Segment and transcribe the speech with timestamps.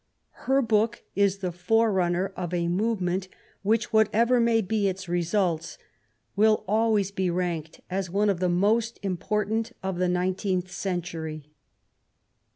[0.49, 3.27] Her book is the forerunner of a movement
[3.61, 5.77] which, whatever may be its results,
[6.35, 11.43] will always be ranked as one of the most important of the nineteenth cen tury.